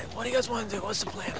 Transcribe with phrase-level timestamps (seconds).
[0.00, 0.82] right, what do you guys want to do?
[0.82, 1.32] What's the plan?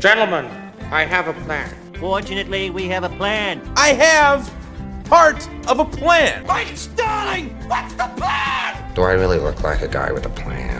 [0.00, 0.46] Gentlemen,
[0.90, 1.74] I have a plan.
[1.98, 3.60] Fortunately, we have a plan.
[3.76, 4.52] I have
[5.04, 6.46] part of a plan.
[6.46, 8.94] Mike Starling, what's the plan?
[8.94, 10.77] Do I really look like a guy with a plan?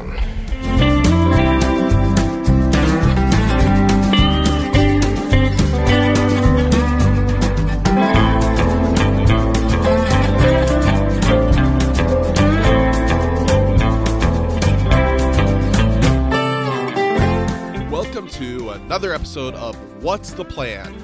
[18.31, 20.95] To another episode of What's the Plan?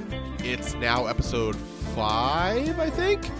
[0.40, 1.56] It's now episode
[1.94, 3.30] five, I think.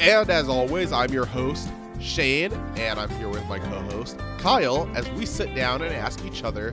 [0.00, 4.90] And as always, I'm your host, Shane, and I'm here with my co host, Kyle,
[4.94, 6.72] as we sit down and ask each other,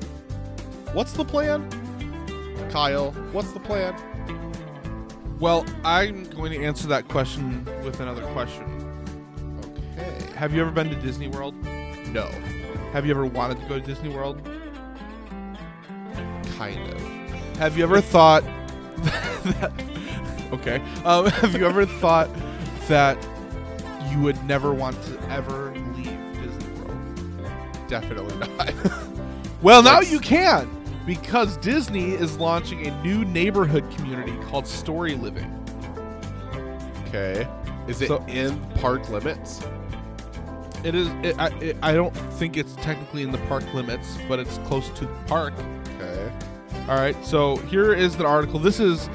[0.91, 1.69] What's the plan?
[2.69, 3.95] Kyle, what's the plan?
[5.39, 8.65] Well, I'm going to answer that question with another question.
[9.97, 10.33] Okay.
[10.35, 11.55] Have you ever been to Disney World?
[12.07, 12.25] No,
[12.91, 14.41] Have you ever wanted to go to Disney World?
[16.57, 17.01] Kind of.
[17.57, 18.43] Have you ever thought
[19.03, 19.71] that
[20.53, 20.77] Okay.
[21.03, 22.29] Um, have you ever thought
[22.87, 23.17] that
[24.11, 26.05] you would never want to ever leave
[26.41, 27.87] Disney World?
[27.87, 28.73] Definitely not.
[29.63, 30.69] Well, now That's- you can
[31.07, 35.51] because Disney is launching a new neighborhood community called Story Living.
[37.07, 37.47] okay.
[37.87, 39.61] Is it So- in park limits?
[40.83, 41.07] It is.
[41.23, 44.89] It, I, it, I don't think it's technically in the park limits, but it's close
[44.91, 45.53] to the park.
[46.87, 47.15] All right.
[47.25, 48.59] So here is the article.
[48.59, 49.09] This is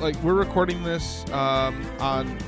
[0.00, 2.38] like we're recording this um, on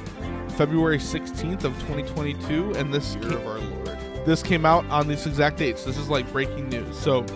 [0.50, 3.98] February 16th of 2022, and this Year of our Lord.
[4.24, 5.82] this came out on these exact dates.
[5.82, 6.96] This is like breaking news.
[6.96, 7.26] So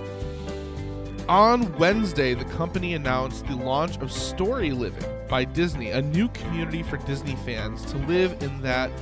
[1.29, 6.85] on Wednesday, the company announced the launch of Story Living by Disney, a new community
[6.85, 8.93] for Disney fans to live in that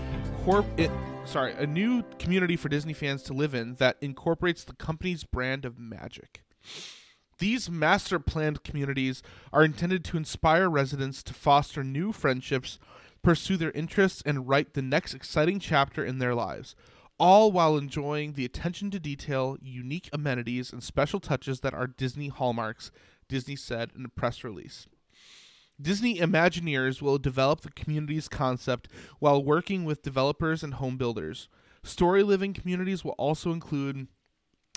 [0.44, 0.90] corp it,
[1.26, 5.66] sorry, a new community for Disney fans to live in that incorporates the company's brand
[5.66, 6.42] of magic.
[7.42, 9.20] These master planned communities
[9.52, 12.78] are intended to inspire residents to foster new friendships,
[13.20, 16.76] pursue their interests, and write the next exciting chapter in their lives,
[17.18, 22.28] all while enjoying the attention to detail, unique amenities, and special touches that are Disney
[22.28, 22.92] hallmarks,
[23.26, 24.86] Disney said in a press release.
[25.80, 28.86] Disney Imagineers will develop the community's concept
[29.18, 31.48] while working with developers and home builders.
[31.82, 34.06] Story living communities will also include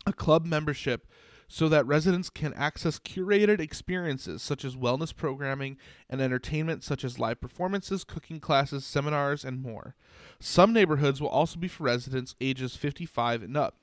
[0.08, 1.06] a club membership
[1.48, 5.78] so that residents can access curated experiences such as wellness programming
[6.10, 9.96] and entertainment such as live performances, cooking classes, seminars, and more.
[10.40, 13.78] Some neighborhoods will also be for residents ages 55 and up.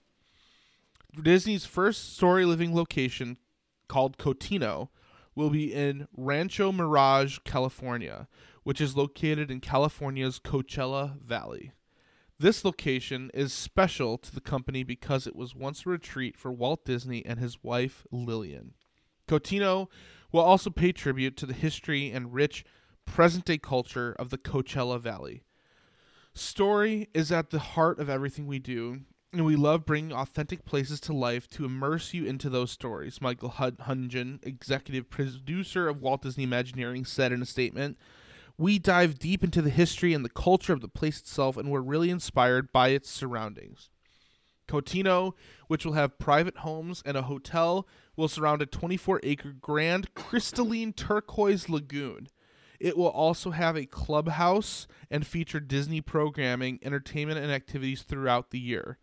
[1.20, 3.36] Disney's first story living location,
[3.88, 4.88] called Cotino,
[5.34, 8.28] will be in Rancho Mirage, California,
[8.62, 11.72] which is located in California's Coachella Valley.
[12.42, 16.84] This location is special to the company because it was once a retreat for Walt
[16.84, 18.74] Disney and his wife Lillian.
[19.28, 19.86] Cotino
[20.32, 22.64] will also pay tribute to the history and rich
[23.04, 25.44] present day culture of the Coachella Valley.
[26.34, 30.98] Story is at the heart of everything we do, and we love bringing authentic places
[31.02, 33.20] to life to immerse you into those stories.
[33.20, 33.78] Michael Hud-
[34.42, 37.98] executive producer of Walt Disney Imagineering, said in a statement.
[38.62, 41.80] We dive deep into the history and the culture of the place itself, and we're
[41.80, 43.90] really inspired by its surroundings.
[44.68, 45.32] Cotino,
[45.66, 50.92] which will have private homes and a hotel, will surround a 24 acre grand crystalline
[50.92, 52.28] turquoise lagoon.
[52.78, 58.60] It will also have a clubhouse and feature Disney programming, entertainment, and activities throughout the
[58.60, 58.96] year.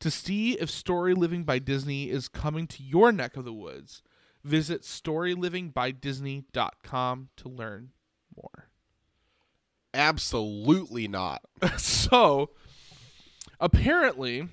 [0.00, 4.02] To see if Story Living by Disney is coming to your neck of the woods,
[4.42, 7.92] visit storylivingByDisney.com to learn
[8.34, 8.66] more.
[9.96, 11.42] Absolutely not.
[11.78, 12.50] so
[13.58, 14.48] apparently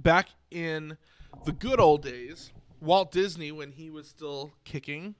[0.00, 0.96] back in
[1.44, 5.14] the good old days walt disney when he was still kicking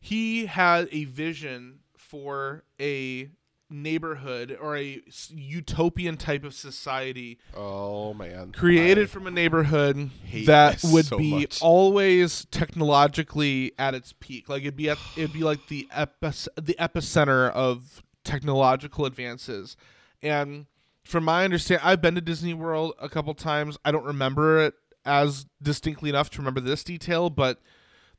[0.00, 3.28] he had a vision for a
[3.70, 8.52] neighborhood or a utopian type of society Oh man.
[8.52, 10.10] created I- from a neighborhood
[10.46, 11.60] that would so be much.
[11.62, 14.48] always technologically at its peak.
[14.48, 19.76] Like it'd be at, it'd be like the epi- the epicenter of technological advances.
[20.22, 20.66] And
[21.04, 23.78] from my understanding, I've been to Disney World a couple times.
[23.84, 24.74] I don't remember it
[25.04, 27.60] as distinctly enough to remember this detail, but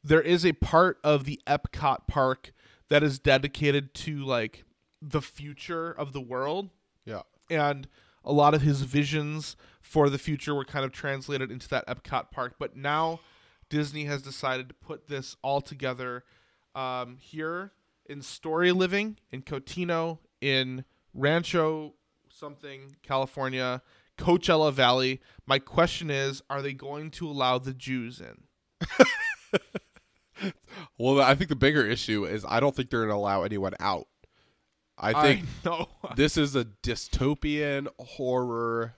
[0.04, 2.54] there is a part of the Epcot park
[2.90, 4.63] that is dedicated to like
[5.02, 6.69] the future of the world
[7.06, 7.22] yeah.
[7.50, 7.88] and
[8.24, 12.31] a lot of his visions for the future were kind of translated into that Epcot
[12.31, 12.56] park.
[12.60, 13.19] But now
[13.69, 16.24] Disney has decided to put this all together
[16.75, 17.72] um, here
[18.06, 21.94] in Story Living, in Cotino, in Rancho
[22.30, 23.81] something, California,
[24.18, 25.22] Coachella Valley.
[25.46, 28.44] My question is, are they going to allow the Jews in?
[30.98, 33.74] Well, I think the bigger issue is I don't think they're going to allow anyone
[33.80, 34.08] out.
[34.98, 35.90] I think no.
[36.16, 38.94] this is a dystopian horror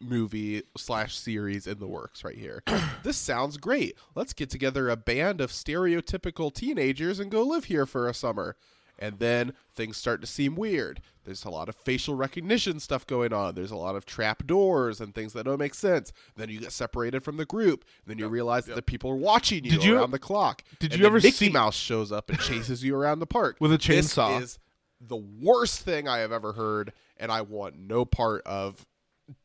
[0.00, 2.62] movie slash series in the works right here.
[3.02, 3.96] this sounds great.
[4.14, 8.56] Let's get together a band of stereotypical teenagers and go live here for a summer.
[9.02, 11.00] And then things start to seem weird.
[11.24, 13.54] There's a lot of facial recognition stuff going on.
[13.54, 16.12] There's a lot of trap doors and things that don't make sense.
[16.36, 17.86] Then you get separated from the group.
[18.06, 20.62] Then you realize that the people are watching you, Did you- around the clock.
[20.80, 23.56] did And you ever Mickey see- Mouse shows up and chases you around the park
[23.60, 24.38] With a chainsaw?
[24.38, 24.58] This is
[25.00, 28.84] the worst thing I have ever heard, and I want no part of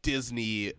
[0.01, 0.73] Disney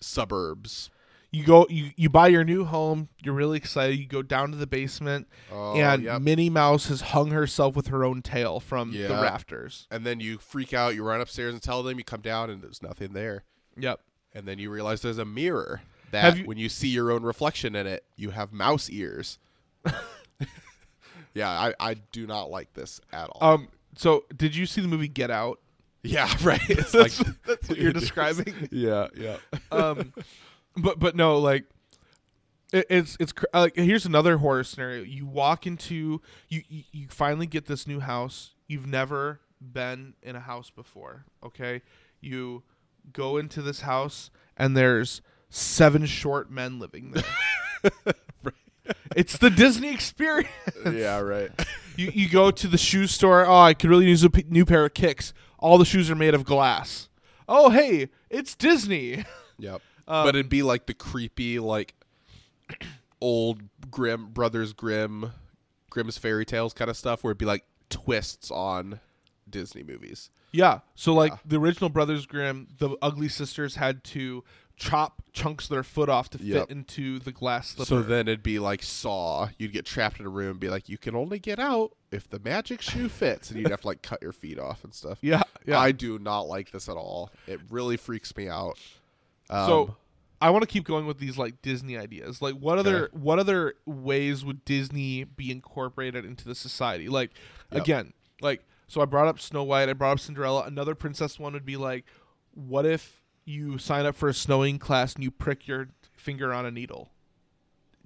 [0.00, 0.90] suburbs.
[1.30, 3.08] You go, you, you buy your new home.
[3.22, 3.98] You're really excited.
[3.98, 6.20] You go down to the basement, Oh, and yep.
[6.20, 9.86] Minnie Mouse has hung herself with her own tail from the rafters.
[9.90, 12.60] And then you freak out, you run upstairs and tell them, you come down, and
[12.62, 13.44] there's nothing there.
[13.78, 14.00] Yep.
[14.34, 15.80] And then you realize there's a mirror
[16.10, 19.38] that you- when you see your own reflection in it, you have mouse ears.
[21.34, 23.54] yeah, I, I do not like this at all.
[23.54, 23.68] Um.
[23.94, 25.60] So, did you see the movie Get Out?
[26.02, 26.60] Yeah, right.
[26.68, 28.68] It's That's, like that's what you're describing.
[28.72, 29.36] Yeah, yeah.
[29.70, 30.12] um,
[30.76, 31.64] but but no, like
[32.72, 35.02] it, it's it's cr- like here's another horror scenario.
[35.04, 38.54] You walk into you, you you finally get this new house.
[38.66, 41.24] You've never been in a house before.
[41.44, 41.82] Okay,
[42.20, 42.62] you
[43.12, 48.14] go into this house and there's seven short men living there.
[49.14, 50.48] It's the Disney experience.
[50.90, 51.50] yeah, right.
[51.96, 53.46] You you go to the shoe store.
[53.46, 55.32] Oh, I could really use a p- new pair of kicks.
[55.62, 57.08] All the shoes are made of glass.
[57.48, 59.24] Oh, hey, it's Disney.
[59.58, 59.80] Yep.
[60.08, 61.94] Um, but it'd be like the creepy, like
[63.20, 63.62] old
[63.92, 65.30] Grimm Brothers Grimm,
[65.88, 68.98] Grimm's fairy tales kind of stuff, where it'd be like twists on
[69.48, 70.30] Disney movies.
[70.50, 70.80] Yeah.
[70.96, 74.42] So like the original Brothers Grimm, the ugly sisters had to
[74.76, 77.86] chop chunks of their foot off to fit into the glass slipper.
[77.88, 79.48] So then it'd be like Saw.
[79.58, 82.28] You'd get trapped in a room, and be like, you can only get out if
[82.28, 85.18] the magic shoe fits, and you'd have to like cut your feet off and stuff.
[85.22, 85.78] yeah, yeah.
[85.80, 87.30] I do not like this at all.
[87.46, 88.78] It really freaks me out.
[89.50, 89.96] Um, so
[90.40, 92.42] I want to keep going with these like Disney ideas.
[92.42, 97.08] Like what other what other ways would Disney be incorporated into the society?
[97.08, 97.30] Like
[97.70, 97.82] Yep.
[97.82, 100.64] again, like so I brought up Snow White, I brought up Cinderella.
[100.64, 102.04] Another princess one would be like
[102.54, 106.66] what if you sign up for a snowing class and you prick your finger on
[106.66, 107.11] a needle?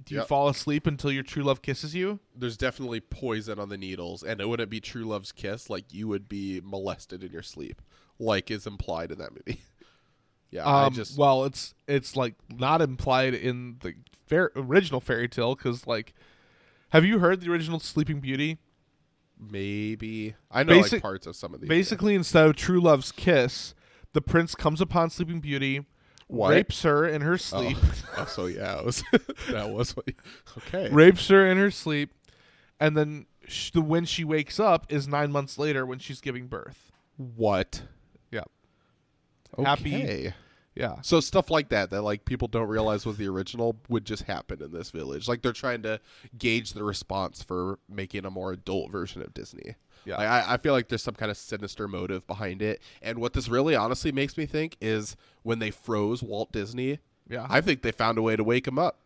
[0.07, 0.29] Do you Yep.
[0.29, 2.21] fall asleep until your true love kisses you?
[2.35, 5.69] there's definitely poison on the needles, and it wouldn't be true love's kiss.
[5.69, 7.83] Like you would be molested in your sleep,
[8.19, 9.61] like is implied in that movie.
[10.51, 13.95] yeah, I Um, just well, it's it's like not implied in the
[14.27, 16.15] fair, original fairy tale because like,
[16.91, 18.59] have you heard the original Sleeping Beauty?
[19.39, 21.69] maybe I know Basic- like parts of some of these.
[21.69, 23.75] Basically, instead of true love's kiss,
[24.13, 25.85] the prince comes upon Sleeping Beauty,
[26.29, 26.51] What?
[26.51, 27.37] rapes her in her Oh.
[27.37, 27.77] sleep,
[28.19, 29.05] oh, so yeah, it was,
[29.51, 30.09] that was what.
[30.59, 30.89] Okay.
[30.91, 32.13] rapes her in her sleep,
[32.81, 36.49] and then sh- the when she wakes up is nine months later when she's giving
[36.49, 36.91] birth.
[37.17, 37.83] What?
[38.33, 38.43] Yeah,
[39.57, 39.65] Okay.
[39.65, 40.33] Happy-
[40.75, 40.97] yeah.
[41.01, 44.61] So stuff like that that like people don't realize was the original would just happen
[44.63, 45.27] in this village.
[45.29, 46.01] Like they're trying to
[46.37, 49.77] gauge the response for making a more adult version of Disney.
[50.07, 50.17] Yeah.
[50.17, 52.81] Like, I, I feel like there's some kind of sinister motive behind it.
[53.03, 57.47] And what this really honestly makes me think is when they froze Walt Disney, Yeah.
[57.51, 58.99] I think they found a way to wake him up.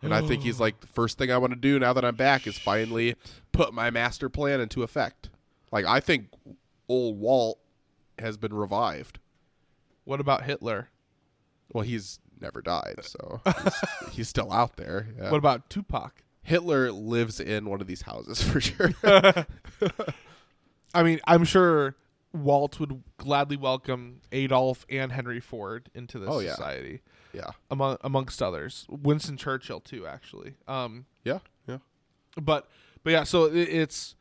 [0.00, 2.14] And I think he's like, the first thing I want to do now that I'm
[2.14, 3.16] back is finally
[3.52, 5.28] put my master plan into effect.
[5.72, 6.28] Like I think
[6.88, 7.58] old Walt
[8.18, 9.18] has been revived.
[10.04, 10.88] What about Hitler?
[11.72, 15.08] Well, he's never died, so he's, he's still out there.
[15.18, 15.30] Yeah.
[15.30, 16.22] What about Tupac?
[16.42, 18.92] Hitler lives in one of these houses for sure.
[20.94, 21.96] I mean, I'm sure
[22.32, 26.50] Walt would gladly welcome Adolf and Henry Ford into this Oh, yeah.
[26.54, 27.00] society,
[27.32, 28.86] yeah, among amongst others.
[28.88, 30.54] Winston Churchill too, actually.
[30.66, 31.78] Um, yeah, yeah.
[32.40, 32.68] but
[33.02, 34.14] but yeah, so it, it's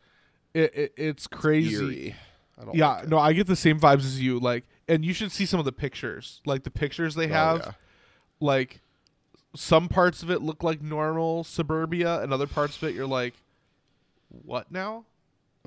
[0.53, 1.75] it, it it's crazy.
[1.75, 2.15] Eerie.
[2.59, 4.39] I don't Yeah, like no, I get the same vibes as you.
[4.39, 6.41] Like, and you should see some of the pictures.
[6.45, 7.59] Like the pictures they Oh, have.
[7.59, 7.71] yeah.
[8.39, 8.81] Like
[9.55, 13.35] some parts of it look like normal suburbia, and other parts of it you're like,
[14.29, 15.05] what now?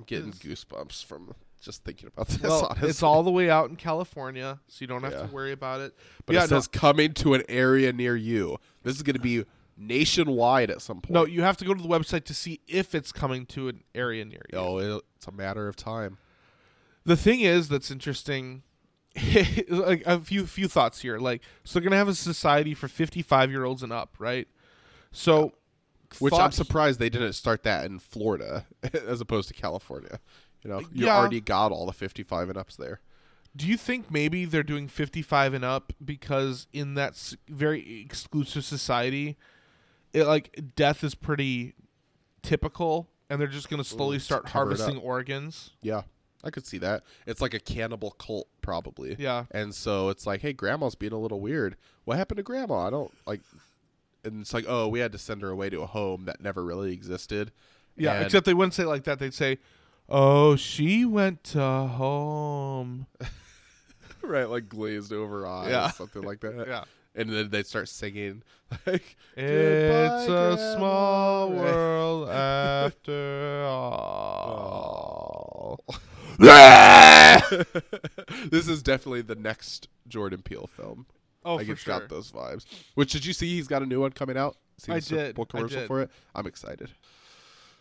[0.00, 2.40] I'm getting goosebumps from just thinking about this.
[2.42, 2.88] Well, honestly.
[2.88, 5.26] it's all the way out in California, so you don't have Yeah.
[5.26, 5.95] to worry about it.
[6.26, 8.59] but yeah, it says coming to an area near you.
[8.83, 9.45] This is going to be
[9.76, 11.11] nationwide at some point.
[11.12, 13.69] no, no, you have to go to the website to see if it's coming to
[13.69, 14.59] an area near you.
[14.59, 16.16] Oh, it's a matter of time.
[17.04, 18.62] The thing is that's interesting.
[19.69, 21.19] like a few few thoughts here.
[21.19, 24.47] Like, so they're gonna have a society for fifty five year olds and up, right?
[25.12, 25.52] So,
[26.19, 28.67] Which I'm surprised they didn't start that in Florida
[29.07, 30.19] as opposed to California.
[30.62, 31.17] You know, you Yeah.
[31.17, 33.00] already got all the 55 and ups there.
[33.57, 39.37] Do you think maybe they're doing 55 and up because in that very exclusive society,
[40.12, 41.75] it like death is pretty
[42.43, 45.71] typical, and they're just going to slowly Ooh, start harvesting organs?
[45.83, 46.02] Yeah,
[46.45, 47.02] I could see that.
[47.26, 49.17] It's like a cannibal cult, probably.
[49.19, 49.45] Yeah.
[49.50, 51.76] And so it's like, hey, grandma's being a little weird.
[52.05, 52.87] What happened to grandma?
[52.87, 53.40] I don't like.
[54.25, 56.65] And it's like, oh, we had to send her away to a home that never
[56.65, 57.53] really existed.
[57.97, 59.19] Yeah, And- except they wouldn't say it like that.
[59.19, 59.59] They'd say,
[60.09, 63.07] "Oh, she went to home."
[64.23, 65.91] right, like glazed over eyes, Yeah.
[65.91, 66.67] something like that.
[66.69, 66.85] Yeah.
[67.15, 68.43] And then they'd start singing
[68.87, 74.81] like, It's "Goodbye, a small Grandma." world after all.
[78.50, 81.07] this is definitely the next Jordan Peele film.
[81.44, 81.99] Oh, like for sure.
[82.00, 82.64] got those vibes.
[82.94, 83.49] Which did you see?
[83.54, 84.56] He's got a new one coming out.
[84.78, 85.87] See I did, I commercial did.
[85.87, 86.11] for it.
[86.35, 86.90] I'm excited.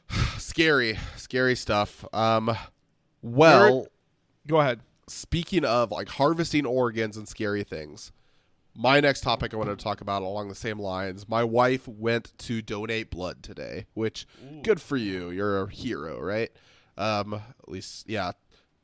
[0.37, 2.05] scary, scary stuff.
[2.13, 2.55] Um,
[3.21, 3.87] well,
[4.47, 4.81] Go ahead.
[5.07, 8.11] speaking of like harvesting organs and scary things,
[8.75, 11.27] my next topic I wanted to talk about along the same lines.
[11.27, 14.25] My wife went to donate blood today, which
[14.63, 15.29] good for you.
[15.31, 16.51] You're a hero, right?
[16.97, 18.31] Um, at least, yeah,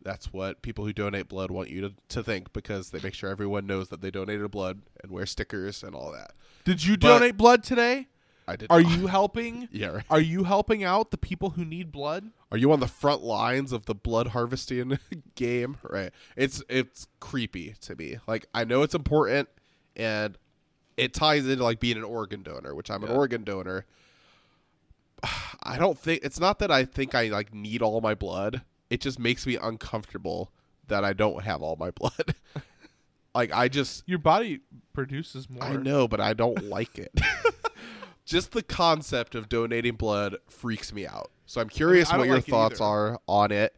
[0.05, 3.29] that's what people who donate blood want you to, to think because they make sure
[3.29, 6.31] everyone knows that they donated blood and wear stickers and all that.
[6.63, 8.07] Did you But- donate blood today?
[8.47, 8.67] I did.
[8.69, 8.91] Are not.
[8.97, 9.67] you helping?
[9.71, 9.87] Yeah.
[9.87, 10.03] Right.
[10.07, 12.29] Are you helping out the people who need blood?
[12.51, 14.99] Are you on the front lines of the blood harvesting
[15.35, 15.77] game?
[15.81, 16.11] Right.
[16.35, 18.17] It's it's creepy to me.
[18.27, 19.49] Like I know it's important
[19.95, 20.37] and
[20.95, 23.85] it ties into like being an organ donor, which I'm an organ donor.
[25.63, 28.61] I don't think it's not that I think I like need all my blood.
[28.89, 30.51] It just makes me uncomfortable
[30.87, 32.35] that I don't have all my blood.
[33.35, 34.61] like I just Your body
[34.93, 35.63] produces more.
[35.63, 37.11] I know, but I don't like it.
[38.25, 41.29] Just the concept of donating blood freaks me out.
[41.45, 43.75] So I'm curious I what don't your like thoughts are on it.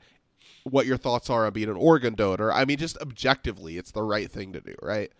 [0.63, 2.51] What your thoughts are on being an organ donor.
[2.51, 5.11] I mean, just objectively, it's the right thing to do, right?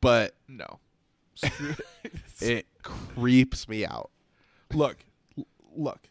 [0.00, 0.78] But No.
[2.40, 4.10] it creeps me out.
[4.72, 5.04] look,
[5.74, 6.08] look.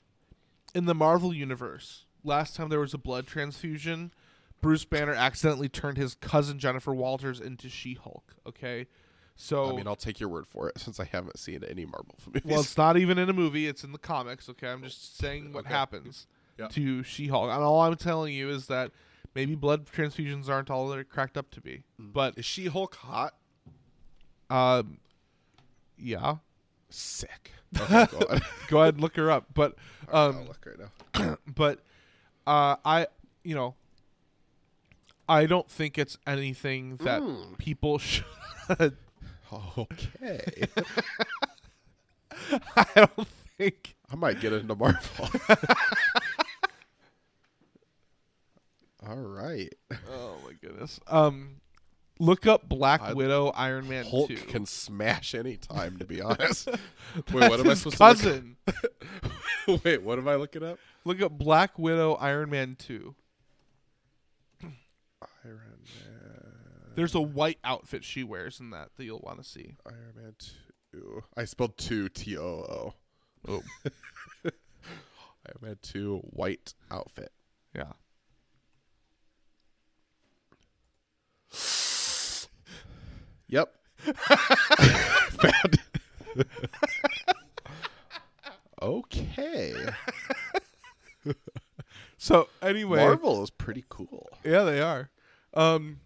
[0.76, 4.12] In the Marvel universe, last time there was a blood transfusion,
[4.62, 8.36] Bruce Banner accidentally turned his cousin Jennifer Walters into She-Hulk.
[8.48, 8.88] Okay,
[9.36, 12.16] so I mean, I'll take your word for it since I haven't seen any Marvel
[12.26, 12.42] movies.
[12.46, 14.50] well, it's not even in a movie; it's in the comics.
[14.50, 15.74] Okay, I'm just saying what Okay.
[15.74, 16.28] happens
[16.58, 16.68] Yeah.
[16.70, 18.92] to She-Hulk, and all I'm telling you is that
[19.36, 21.84] maybe blood transfusions aren't all they're cracked up to be.
[22.00, 23.36] But Is She Hulk hot?
[24.50, 24.98] um,
[25.98, 26.36] yeah,
[26.90, 27.52] Sick.
[27.82, 28.42] Okay, go on.
[28.70, 29.48] go ahead and look her up.
[29.54, 29.76] But
[30.10, 30.80] um, I'll look right
[31.26, 31.38] now.
[31.56, 31.84] but
[32.48, 33.08] uh, I,
[33.44, 33.76] you know,
[35.28, 37.22] I don't think it's anything that
[37.58, 38.26] people should.
[39.78, 40.68] Okay.
[42.76, 43.96] I don't think.
[44.12, 45.30] I might get into Marvel.
[49.08, 49.74] All right.
[50.12, 51.00] Oh my goodness.
[51.08, 51.58] Um,
[52.20, 54.36] look up Black I- Widow Iron Man Hulk two.
[54.38, 56.68] can smash any time, to be honest.
[56.68, 58.58] Wait, what am I supposed cousin.
[58.68, 58.74] to
[59.68, 60.80] look Wait, what am I looking up?
[61.04, 63.16] look up Black Widow Iron Man two.
[65.44, 69.76] Iron Man, There's a white outfit she wears in that that you'll want to see.
[69.86, 70.36] Iron Man
[70.94, 71.24] 2.
[71.38, 72.94] I spelled 2 T O O.
[73.48, 73.62] Oh,
[74.46, 74.54] Iron
[75.62, 77.32] Man 2 white outfit.
[77.76, 77.92] yeah.
[83.48, 83.74] Yep.
[84.06, 85.80] Found
[86.36, 86.48] it.
[88.82, 89.74] okay.
[92.18, 94.28] So anyway, Marvel is pretty cool.
[94.44, 95.10] yeah, they are.
[95.54, 96.00] Um,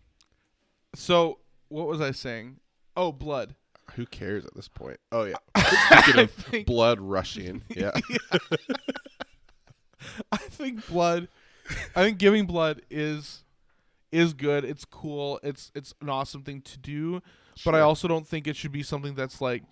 [0.93, 2.57] so what was I saying?
[2.97, 3.55] Oh, blood.
[3.95, 4.99] Who cares at this point?
[5.13, 5.35] Oh yeah.
[6.01, 7.91] Speaking of think- blood rushing, yeah.
[10.31, 11.29] I think blood.
[11.95, 13.43] I think giving blood is
[14.11, 14.65] is good.
[14.65, 15.39] It's cool.
[15.43, 17.21] It's it's an awesome thing to do.
[17.65, 19.63] But I also don't think it should be something that's like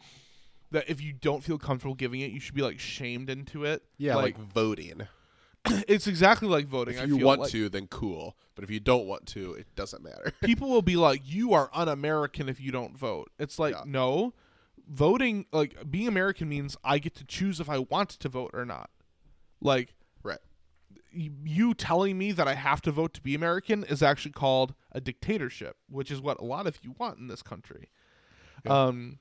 [0.72, 0.90] that.
[0.90, 3.84] If you don't feel comfortable giving it, you should be like shamed into it.
[3.98, 5.08] Yeah, like, voting.
[5.88, 6.96] it's exactly like voting.
[6.96, 8.36] If I you want like to, then cool.
[8.56, 10.34] But if you don't want to, it doesn't matter.
[10.44, 13.84] people will be like, "You are un-American if you don't vote." It's like Yeah.
[13.86, 14.34] no,
[14.90, 18.66] voting like being American means I get to choose if I want to vote or
[18.66, 18.90] not.
[19.62, 20.40] Like right.
[21.12, 25.02] You telling me that I have to vote to be American is actually called a
[25.02, 27.90] dictatorship, which is what a lot of you want in this country.
[28.66, 29.20] Um,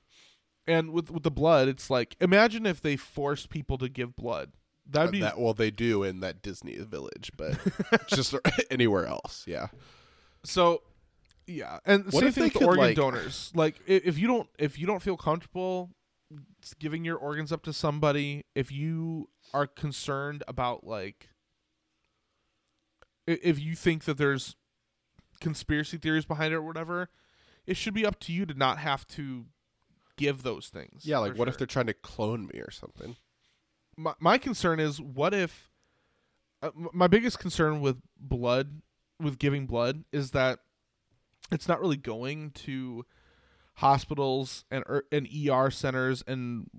[0.65, 4.51] and with with the blood, it's like imagine if they forced people to give blood.
[4.89, 7.57] That'd be that well they do in that Disney village, but
[8.07, 8.35] just
[8.71, 9.43] anywhere else.
[9.47, 9.67] Yeah.
[10.43, 10.81] so.
[11.49, 13.53] Yeah, and What same thing with could, organ like- donors.
[13.55, 15.91] Like, if you don't, if you don't feel comfortable
[16.77, 21.29] giving your organs up to somebody, if you are concerned about like
[23.27, 24.55] if you think that there's
[25.39, 27.09] conspiracy theories behind it or whatever,
[27.65, 29.45] it should be up to you to not have to
[30.15, 31.05] give those things.
[31.05, 33.17] Yeah, like what if they're trying to clone me or something?
[33.97, 35.69] my, my concern is what if
[36.61, 38.81] uh, my biggest concern with blood
[39.19, 40.59] with giving blood is that
[41.51, 43.05] it's not really going to
[43.75, 46.69] hospitals and ur- and ER centers and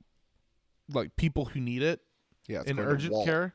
[0.92, 2.00] like people who need it
[2.46, 3.54] Yeah, it's in urgent care.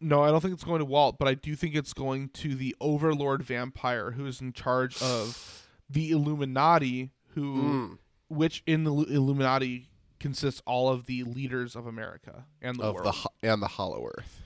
[0.00, 2.54] No, I don't think it's going to Walt, but I do think it's going to
[2.54, 7.98] the Overlord vampire who is in charge of the Illuminati who Mm,
[8.28, 9.88] which in the Illuminati
[10.20, 13.06] consists all of the leaders of America and the of world.
[13.06, 14.42] the ho- and the Hollow Earth.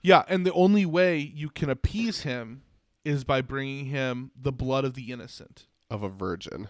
[0.00, 2.62] Yeah, and the only way you can appease him
[3.04, 5.66] is by bringing him the blood of the innocent.
[5.90, 6.68] of a virgin.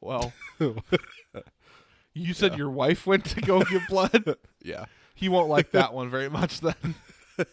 [0.00, 0.32] Well,
[2.14, 4.36] you said your wife went to go get blood.
[4.64, 4.84] Yeah.
[5.14, 6.94] He won't like that one very much then.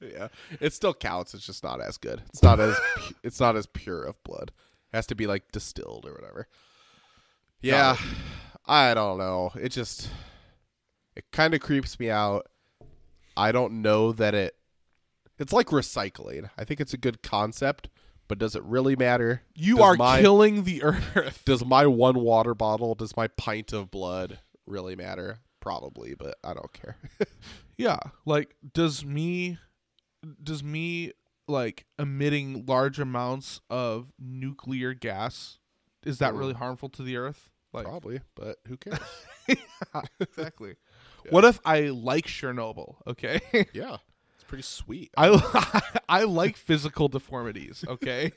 [0.00, 0.28] Yeah.
[0.60, 1.34] It still counts.
[1.34, 2.22] It's just not as good.
[2.28, 2.78] It's not as
[3.22, 4.52] it's not as pure of blood.
[4.92, 6.46] It has to be like distilled or whatever.
[7.60, 7.96] Yeah.
[8.66, 9.50] I don't know.
[9.60, 10.08] It just
[11.16, 12.46] it kind of creeps me out.
[13.36, 14.54] I don't know that it
[15.38, 16.48] it's like recycling.
[16.56, 17.88] I think it's a good concept,
[18.28, 19.42] but does it really matter?
[19.54, 20.82] You Does are my- killing the
[21.14, 21.42] earth.
[21.44, 25.38] Does my one water bottle, does my pint of blood really matter?
[25.68, 26.96] Probably, but I don't care.
[27.76, 29.56] Yeah, like does me
[30.42, 31.12] does me
[31.46, 35.60] like emitting large amounts of nuclear gas
[36.04, 36.58] is that really mm.
[36.58, 37.50] harmful to the earth?
[37.72, 38.98] Like Probably, but who cares?
[40.20, 40.74] exactly.
[41.30, 42.96] What if I like Chernobyl?
[43.06, 43.40] Okay,
[43.74, 43.98] yeah.
[44.48, 45.10] Pretty sweet.
[45.16, 47.84] I I like physical deformities.
[47.86, 48.32] Okay,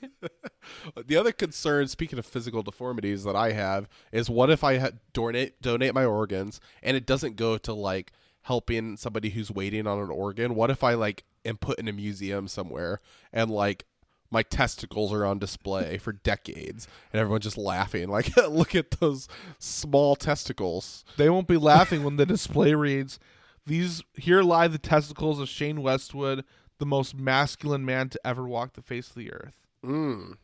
[1.08, 4.90] The other concern, speaking of physical deformities that I have, is what if I ha-
[5.14, 8.12] donate donate my organs and it doesn't go to like
[8.44, 10.54] helping somebody who's waiting on an organ?
[10.54, 13.00] What if I like am put in a museum somewhere
[13.32, 13.86] and like
[14.30, 19.28] my testicles are on display for decades and everyone's just laughing like look at those
[19.60, 21.04] small testicles.
[21.18, 23.18] they won't be laughing when the display reads,
[23.66, 26.44] "These here lie the testicles of Shane Westwood,
[26.80, 30.38] the most masculine man to ever walk the face of the earth." Mm.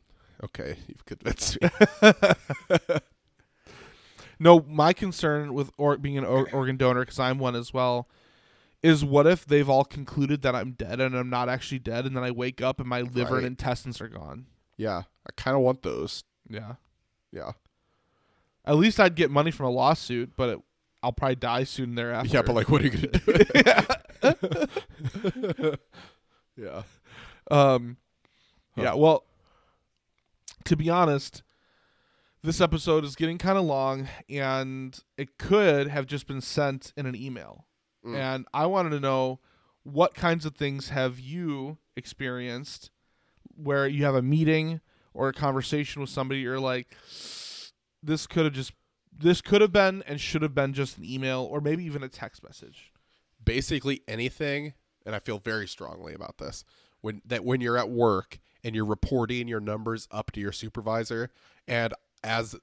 [0.44, 1.70] Okay, you've convinced me.
[4.40, 8.08] No, my concern with or- being an or- organ donor, because I'm one as well,
[8.84, 12.16] is what if they've all concluded that I'm dead and I'm not actually dead, and
[12.16, 13.38] then I wake up and my liver Right.
[13.40, 14.46] and intestines are gone.
[14.78, 16.24] yeah, I kind of want those.
[16.48, 16.76] Yeah.
[17.32, 17.54] Yeah.
[18.64, 20.60] At least I'd get money from a lawsuit, but it,
[21.04, 22.30] I'll probably die soon thereafter.
[22.34, 23.08] Yeah, but like, what are you gonna
[25.62, 25.78] do?
[26.58, 26.84] yeah.
[27.50, 27.98] Um,
[28.76, 28.94] yeah.
[28.94, 29.24] Well,
[30.66, 31.44] to be honest,
[32.44, 37.06] this episode is getting kind of long, and it could have just been sent in
[37.06, 37.66] an email.
[38.06, 39.40] And I wanted to know
[39.84, 42.90] what kinds of things have you experienced
[43.56, 44.80] where you have a meeting
[45.14, 46.96] or a conversation with somebody, you're like,
[48.04, 48.72] this could have just,
[49.20, 52.10] this could have been and should have been just an email or maybe even a
[52.10, 52.92] text message.
[53.44, 54.74] basically anything
[55.06, 56.66] and i feel very strongly about this
[57.02, 61.30] when that when you're at work and you're reporting your numbers up to your supervisor
[61.68, 62.56] and as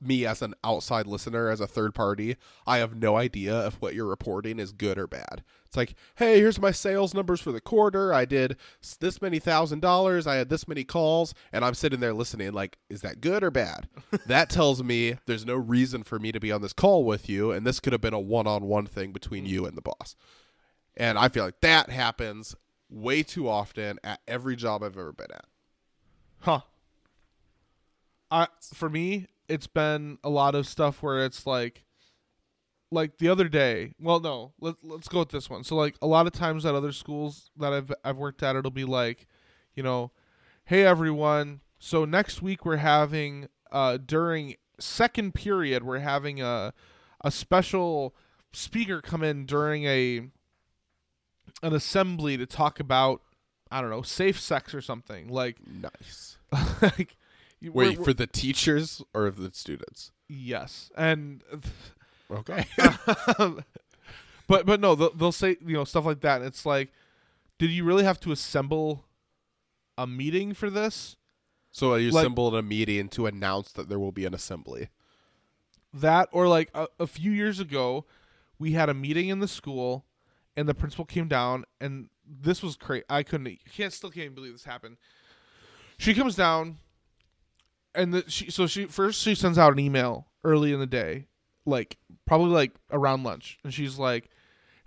[0.00, 3.94] me as an outside listener as a third party i have no idea if what
[3.94, 5.42] you're reporting is good or bad.
[5.66, 8.12] It's like hey here's my sales numbers for the quarter.
[8.12, 8.56] I did
[9.00, 10.26] this many thousand dollars.
[10.26, 11.34] I had this many calls.
[11.52, 13.88] And i'm sitting there listening like is that good or bad?
[14.26, 17.50] That tells me there's no reason for me to be on this call with you.
[17.50, 20.16] And this could have been a one-on-one thing between you and the boss.
[20.96, 22.54] And I feel like that happens
[22.90, 25.44] way too often at every job I've ever been at.
[26.40, 26.60] Huh.
[28.30, 31.84] I for me, it's been a lot of stuff where it's like
[32.90, 33.94] like the other day.
[34.00, 35.64] Well, no, let let's go with this one.
[35.64, 38.70] So like a lot of times at other schools that I've I've worked at, it'll
[38.70, 39.26] be like,
[39.74, 40.12] you know,
[40.64, 46.72] hey everyone, so next week we're having uh during second period we're having a
[47.22, 48.14] a special
[48.52, 50.18] speaker come in during a
[51.62, 53.22] an assembly to talk about
[53.70, 55.28] I don't know, safe sex or something.
[55.28, 56.38] Like Nice.
[56.82, 57.16] like
[57.60, 60.12] you- we're- Wait, we're- for the teachers or the students?
[60.28, 61.42] yes and
[62.30, 62.66] Okay.
[63.38, 63.64] Um,
[64.46, 66.90] but but no they'll, they'll say you know stuff like that and it's like
[67.58, 69.04] did you really have to assemble
[69.96, 71.16] a meeting for this
[71.70, 74.88] so you Like- assembled a meeting to announce that there will be an assembly.
[75.94, 78.04] that or like a, a few years ago
[78.58, 80.04] we had a meeting in the school
[80.56, 84.52] and the principal came down and this was crazy i couldn't can't still can't believe
[84.52, 84.96] this happened
[85.98, 86.76] she comes down
[87.98, 91.26] and the, she so she first she sends out an email early in the day
[91.66, 94.30] like probably like around lunch and she's like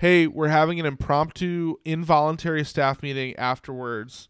[0.01, 4.29] "Hey, we're having an impromptu, involuntary staff meeting afterwards.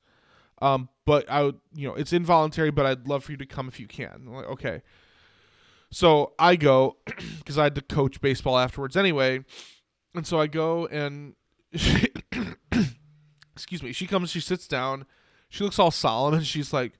[0.61, 3.69] Um, but I would, you know, it's involuntary, but I'd love for you to come
[3.69, 4.81] if you can." I'm like, "Okay."
[5.89, 6.97] So I go
[7.37, 9.45] because I had to coach baseball afterwards anyway,
[10.13, 11.35] and so I go and
[11.73, 12.07] she,
[13.53, 13.93] excuse me.
[13.93, 15.05] She comes, she sits down,
[15.47, 16.99] she looks all solemn, and she's like,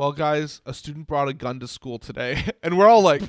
[0.00, 3.22] "Well, guys, a student brought a gun to school today," and we're all like,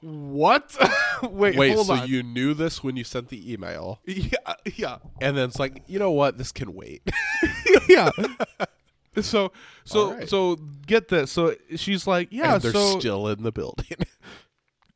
[0.00, 0.76] "What?
[1.22, 5.36] Wait, Wait, so on." you knew this when you sent the email, yeah, yeah, and
[5.36, 6.38] then it's like, you know what?
[6.38, 7.02] This can wait.
[7.88, 8.10] yeah.
[9.20, 9.52] So,
[9.84, 10.28] so, right.
[10.28, 10.56] so
[10.86, 11.32] get this.
[11.32, 13.98] So she's like, "Yeah, and they're so still in the building.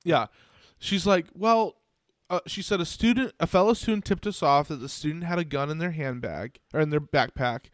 [0.07, 0.27] Yeah.
[0.79, 1.79] She's like, well,
[2.31, 5.41] uh, she said a student, a fellow student tipped us off that the student had
[5.41, 7.71] a gun in their handbag or in their backpack.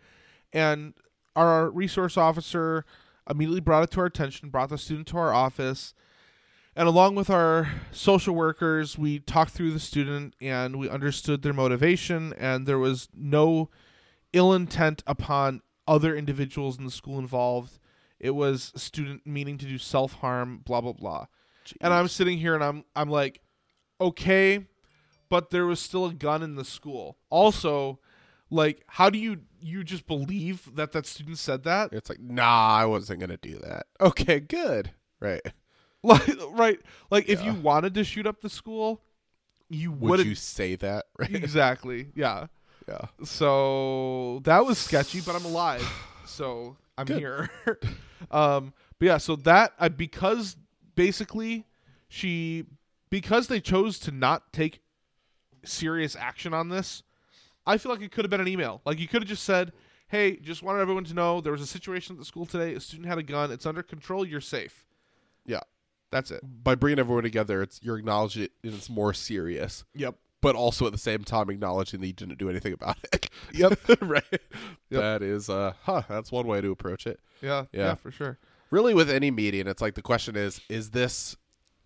[0.50, 0.94] And
[1.36, 2.86] our resource officer
[3.28, 5.94] immediately brought it to our attention, brought the student to our office.
[6.74, 11.52] And along with our social workers, we talked through the student and we understood their
[11.52, 12.32] motivation.
[12.38, 13.68] And there was no
[14.32, 17.78] ill intent upon other individuals in the school involved.
[18.18, 21.26] It was a student meaning to do self harm, blah, blah, blah
[21.80, 23.40] and I'm sitting here and I'm I'm like,
[24.00, 24.66] okay,
[25.28, 27.18] but there was still a gun in the school.
[27.30, 28.00] Also,
[28.52, 31.92] like, how do you you just believe that that student said that?
[31.92, 33.86] It's like, nah, I wasn't gonna do that.
[34.00, 34.90] Okay, good.
[35.20, 35.40] Right.
[36.04, 36.80] Like, right?
[37.12, 39.02] Like, if you wanted to shoot up the school,
[39.70, 41.04] you Would would you say that?
[41.18, 41.32] Right.
[41.32, 42.48] exactly, yeah.
[42.88, 43.02] Yeah.
[43.22, 45.88] So that was sketchy, but I'm alive,
[46.26, 47.18] so I'm Good.
[47.18, 47.50] here.
[48.32, 50.56] um, but yeah, so that I because
[50.96, 51.66] basically
[52.08, 52.64] she
[53.08, 54.80] because they chose to not take
[55.64, 57.04] serious action on this.
[57.66, 58.80] I feel like it could have been an email.
[58.84, 59.72] Like you could have just said,
[60.08, 62.74] "Hey, just wanted everyone to know there was a situation at the school today.
[62.74, 63.50] A student had a gun.
[63.52, 64.24] It's under control.
[64.26, 64.84] You're safe."
[65.46, 65.60] Yeah.
[66.10, 66.42] That's it.
[66.44, 70.16] By bringing everyone together, it's you're acknowledging it and it's more serious, Yep.
[70.42, 73.30] but also at the same time acknowledging that you didn't do anything about it.
[73.54, 73.78] Yep.
[74.02, 74.40] right.
[74.90, 76.02] That is, uh, huh?
[76.08, 77.18] That's one way to approach it.
[77.40, 77.64] Yeah.
[77.72, 77.80] Yeah.
[77.80, 77.94] Yeah.
[77.94, 78.38] for sure.
[78.70, 81.36] Really, with any meeting, it's like the question is: Is this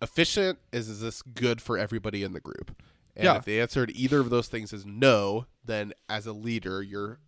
[0.01, 0.59] efficient?
[0.71, 2.75] Is, is this good for everybody in the group?
[3.17, 3.35] And Yeah.
[3.37, 7.19] if the answer to either of those things is no, then as a leader, you're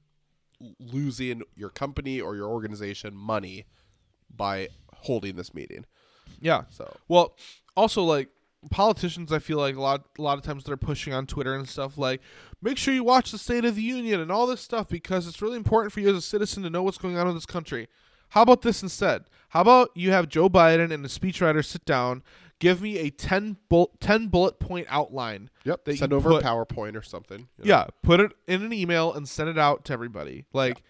[0.80, 3.65] losing your company or your organization money
[4.34, 5.86] by holding this meeting.
[6.39, 6.63] Yeah.
[6.69, 7.36] So Well,
[7.75, 8.30] also like
[8.71, 11.67] politicians, I feel like a lot, a lot of times they're pushing on Twitter and
[11.67, 12.21] stuff like,
[12.62, 15.41] make sure you watch the State of the Union and all this stuff because it's
[15.41, 17.88] really important for you as a citizen to know what's going on in this country.
[18.34, 19.23] How about this instead?
[19.49, 22.21] How about you have Joe Biden and a speechwriter sit down,
[22.60, 25.50] give me a 10 bullet, 10 bullet point outline.
[25.65, 25.86] Yep.
[25.86, 27.48] that Send you over put- a PowerPoint or something.
[27.58, 27.69] you know?
[27.69, 30.45] Yeah, put it in an email and send it out to everybody.
[30.54, 30.84] Like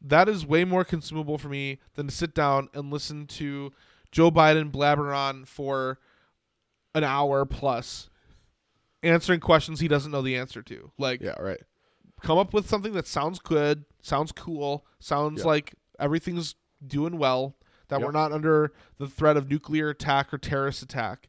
[0.00, 3.72] that is way more consumable for me than to sit down and listen to
[4.12, 5.98] Joe Biden blabber on for
[6.94, 8.08] an hour plus
[9.02, 10.90] answering questions he doesn't know the answer to.
[10.98, 11.40] Like Yeah.
[11.40, 11.60] Right.
[12.22, 15.46] come up with something that sounds good, sounds cool, sounds Yeah.
[15.46, 16.54] like everything's
[16.86, 17.56] doing well,
[17.88, 18.06] that Yep.
[18.06, 21.28] we're not under the threat of nuclear attack or terrorist attack.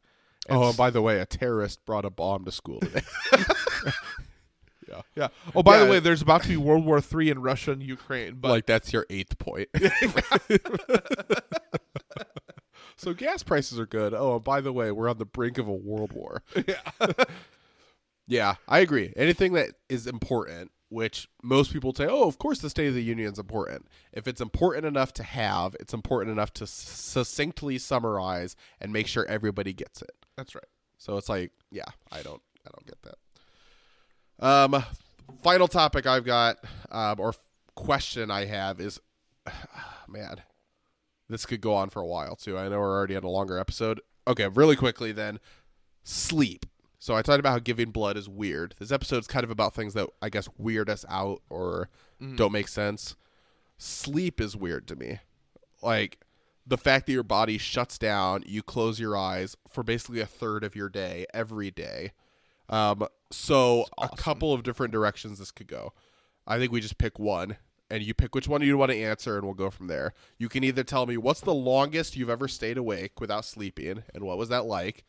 [0.50, 3.02] Oh, and by the way, a terrorist brought a bomb to school today.
[4.88, 5.02] yeah.
[5.14, 5.28] yeah.
[5.54, 8.36] Oh, by the way, there's about to be World War Three in Russia and Ukraine.
[8.36, 9.68] But like that's your eighth point.
[12.96, 14.14] so gas prices are good.
[14.14, 16.42] Oh, and by the way, we're on the brink of a world war.
[16.66, 17.12] Yeah.
[18.26, 19.12] yeah, I agree.
[19.16, 23.02] Anything that is important, which most people say, "Oh, of course the State of the
[23.02, 28.56] Union is important." If it's important enough to have, it's important enough to succinctly summarize
[28.80, 30.12] and make sure everybody gets it.
[30.36, 30.64] that's right.
[30.98, 34.44] So it's like, yeah, I don't, I don't get that.
[34.44, 34.84] Um,
[35.42, 36.58] final topic I've got,
[36.90, 37.34] um, or
[37.74, 39.00] question I have is,
[40.08, 40.42] man,
[41.28, 42.58] this could go on for a while too.
[42.58, 44.00] I know we're already on a longer episode.
[44.26, 45.38] Okay, really quickly then,
[46.02, 46.66] sleep.
[46.98, 48.74] So I talked about how giving blood is weird.
[48.78, 51.88] This episode's kind of about things that I guess weird us out or
[52.36, 53.14] don't make sense.
[53.76, 55.20] Sleep is weird to me.
[55.80, 56.18] Like
[56.66, 60.64] the fact that your body shuts down, you close your eyes for basically a third
[60.64, 62.12] of your day every day.
[62.68, 65.92] Um, so a couple of different directions this could go.
[66.46, 67.56] I think we just pick one,
[67.90, 70.14] and you pick which one you want to answer, and we'll go from there.
[70.38, 74.24] You can either tell me what's the longest you've ever stayed awake without sleeping, and
[74.24, 75.04] what was that like,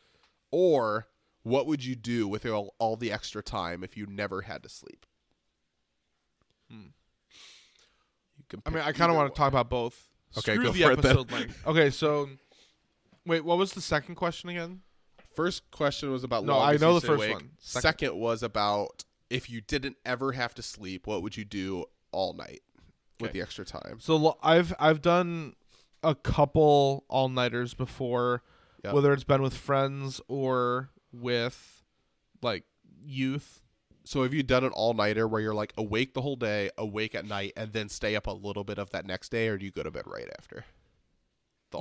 [0.51, 1.07] or
[1.49, 4.69] what would you do with all, all the extra time if you never had to
[4.69, 5.05] sleep?
[6.69, 6.87] Hmm.
[8.37, 10.07] You can I mean, I kind of want to talk about both.
[10.37, 11.15] Okay, Screw go the for it then.
[11.31, 11.63] length.
[11.67, 12.29] Okay, so
[13.25, 14.81] wait, what was the second question again?
[15.35, 17.33] First question was about No, longest I know you the stay first awake.
[17.33, 17.49] one.
[17.59, 17.81] Second.
[17.81, 18.15] Second.
[18.19, 22.61] was about if you didn't ever have to sleep, what would you do all night
[23.19, 23.39] with Okay.
[23.39, 23.97] the extra time?
[23.99, 25.55] So lo- I've I've done
[26.03, 28.41] a couple all nighters before,
[28.83, 28.93] Yep.
[28.93, 31.83] whether it's been with friends or with
[32.41, 32.63] like
[33.03, 33.61] youth.
[34.03, 37.13] So have you done an all nighter where you're like awake the whole day, awake
[37.15, 39.65] at night, and then stay up a little bit of that next day, or do
[39.65, 40.65] you go to bed right after?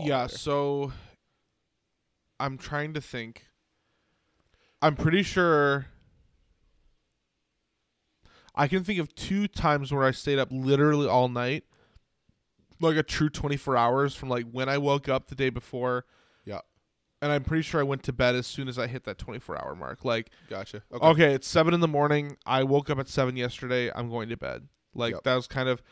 [0.04, 0.92] Yeah, so
[2.38, 3.46] I'm trying to think.
[4.82, 5.86] I'm pretty sure
[8.54, 11.64] I can think of two times where I stayed up literally all night.
[12.80, 16.04] Like a true 24 hours from like when I woke up the day before
[16.44, 16.60] yeah,
[17.20, 19.60] and I'm pretty sure I went to bed as soon as I hit that 24
[19.64, 20.04] hour mark.
[20.04, 20.82] Like gotcha.
[20.92, 21.34] okay.
[21.34, 22.36] it's 7 in the morning.
[22.46, 23.90] I woke up at 7 yesterday.
[23.94, 24.68] I'm going to bed.
[24.94, 25.24] Like Yep.
[25.24, 25.82] that was kind of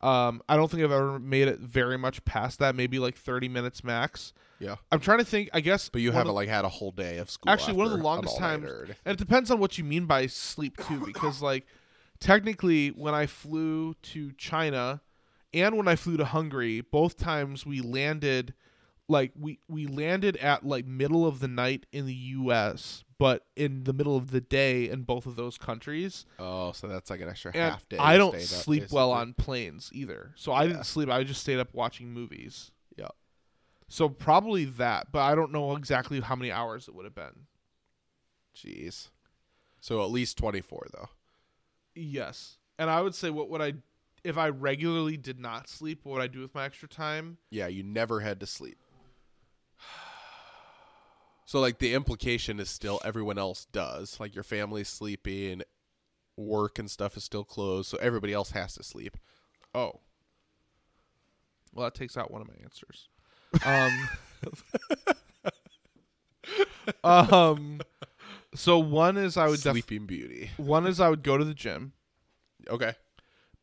[0.00, 3.48] um I don't think I've ever made it very much past that, maybe like 30
[3.48, 4.32] minutes max.
[4.58, 4.76] yeah.
[4.92, 5.48] I'm trying to think.
[5.54, 7.50] I guess, But you haven't of- like had a whole day of school.
[7.50, 8.68] actually one of the longest times,
[9.04, 11.64] and it depends on what you mean by sleep too, because like
[12.20, 15.00] technically, when I flew to China
[15.52, 18.54] and when I flew to Hungary, both times we landed
[19.08, 23.84] like we we landed at like middle of the night in the U.S., but in
[23.84, 26.26] the middle of the day in both of those countries.
[26.38, 27.98] Oh, so that's like an extra And half day.
[27.98, 31.08] I don't stayed up, sleep well on planes either, so I didn't sleep.
[31.10, 32.70] I just stayed up watching movies.
[32.96, 33.08] Yeah.
[33.88, 37.46] So probably that, but I don't know exactly how many hours it would have been.
[38.56, 39.10] Jeez.
[39.80, 41.10] So at least twenty four though.
[41.94, 42.58] Yes.
[42.78, 43.74] And I would say what would I
[44.24, 47.36] if I regularly did not sleep, what would I do with my extra time?
[47.50, 48.78] Yeah, you never had to sleep.
[51.46, 54.18] So like the implication is still everyone else does.
[54.18, 55.62] Like your family's sleeping,
[56.36, 59.16] work and stuff is still closed, so everybody else has to sleep.
[59.74, 60.00] Oh.
[61.72, 63.08] Well, that takes out one of my answers.
[63.64, 64.08] Um
[67.04, 67.80] Um
[68.54, 70.50] so one is I would def- Sleeping Beauty.
[70.56, 71.92] one is I would go to the gym
[72.70, 72.92] Okay.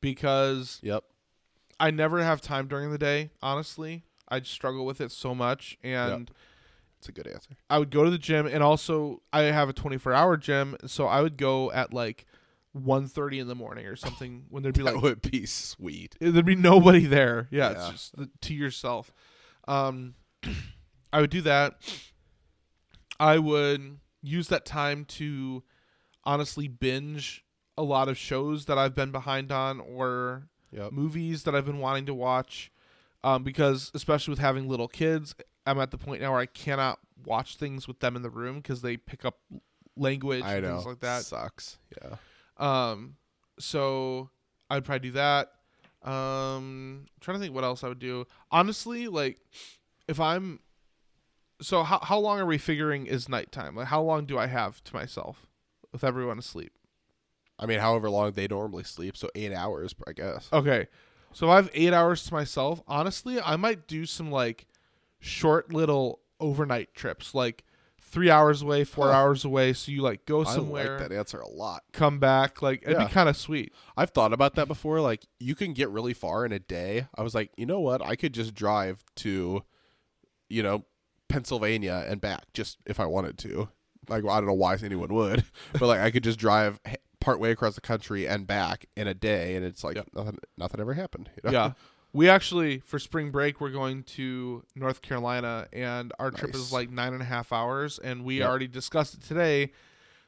[0.01, 1.03] because Yep.
[1.79, 4.03] I never have time during the day, honestly.
[4.27, 6.29] I struggle with it so much and
[7.01, 7.49] It's a good answer.
[7.67, 11.07] I would go to the gym and also I have a 24 hour gym, so
[11.07, 12.25] I would go at like
[12.77, 16.15] 1.30 in the morning or something when there'd be That like would be sweet.
[16.19, 17.47] there'd be nobody there.
[17.49, 17.91] Yeah, it's Yeah.
[17.91, 19.11] just the, to yourself.
[19.67, 20.13] Um,
[21.11, 21.81] I would do that.
[23.19, 25.63] I would use that time to
[26.23, 27.43] honestly binge
[27.77, 30.91] a lot of shows that I've been behind on or Yep.
[30.91, 32.71] movies that I've been wanting to watch.
[33.23, 35.35] Um, because especially with having little kids,
[35.71, 38.57] I'm at the point now where I cannot watch things with them in the room
[38.57, 39.39] because they pick up
[39.95, 40.73] language I and know.
[40.75, 41.23] things like that.
[41.23, 41.77] Sucks.
[42.01, 42.15] Yeah.
[42.57, 43.15] Um,
[43.57, 44.29] so
[44.69, 45.51] I'd probably do that.
[46.03, 48.25] Um, trying to think what else I would do.
[48.51, 49.39] Honestly, like
[50.09, 50.59] if I'm,
[51.61, 53.75] so how how long are we figuring is nighttime?
[53.75, 55.47] Like how long do I have to myself
[55.93, 56.73] with everyone asleep?
[57.57, 60.49] I mean, however long they normally sleep, so eight hours, I guess.
[60.51, 60.87] Okay,
[61.31, 62.81] so if I have eight hours to myself.
[62.87, 64.65] Honestly, I might do some like
[65.21, 67.63] short little overnight trips, like
[68.01, 69.13] three hours away, four Huh.
[69.13, 69.71] hours away.
[69.71, 70.97] So you like go somewhere.
[70.97, 71.83] I like that answer a lot.
[71.93, 72.61] come back.
[72.61, 73.05] Like it'd Yeah.
[73.07, 73.73] be kind of sweet.
[73.95, 74.99] I've thought about that before.
[74.99, 77.07] Like, you can get really far in a day.
[77.15, 78.01] I was like, you know what?
[78.05, 79.63] I could just drive to,
[80.49, 80.83] you know,
[81.29, 83.69] Pennsylvania and back just if I wanted to.
[84.09, 86.97] Like, well, I don't know why anyone would, but like, I could just drive h-
[87.21, 90.09] part way across the country and back in a day, and it's like Yep.
[90.15, 91.29] nothing, nothing ever happened.
[91.35, 91.51] you know?
[91.51, 91.71] yeah.
[92.13, 96.89] We actually for spring break we're going to North Carolina and our trip is like
[96.89, 98.49] nine and a half hours and we Yep.
[98.49, 99.71] already discussed it today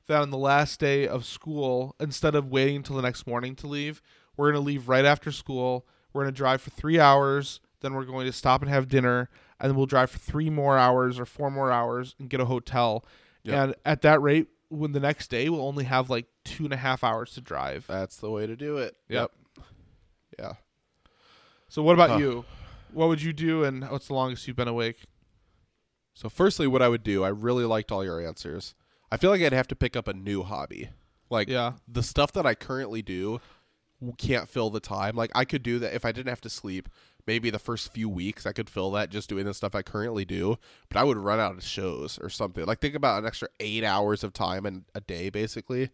[0.07, 3.67] that on the last day of school, instead of waiting until the next morning to
[3.67, 4.01] leave,
[4.37, 5.85] we're gonna leave right after school.
[6.13, 9.69] We're gonna drive for three hours, then we're going to stop and have dinner, and
[9.69, 13.05] then we'll drive for three more hours or four more hours and get a hotel.
[13.43, 13.55] Yep.
[13.55, 16.77] And at that rate, when the next day we'll only have like two and a
[16.77, 17.85] half hours to drive.
[17.87, 18.95] That's the way to do it.
[19.09, 19.31] Yep.
[20.39, 20.53] Yeah.
[21.73, 22.17] So what about Huh.
[22.17, 22.45] you?
[22.91, 25.05] What would you do and what's the longest you've been awake?
[26.13, 28.75] So, firstly, what I would do, I really liked all your answers.
[29.11, 30.91] I feel like I'd have to pick up a new hobby.
[31.31, 31.73] Like, Yeah.
[31.87, 33.41] the stuff that I currently do
[34.19, 35.15] can't fill the time.
[35.15, 36.89] Like, I could do that if I didn't have to sleep.
[37.25, 40.25] Maybe the first few weeks I could fill that just doing the stuff I currently
[40.25, 40.59] do,
[40.89, 42.65] but I would run out of shows or something.
[42.65, 45.89] Like, think about an extra eight hours of time in a day, basically.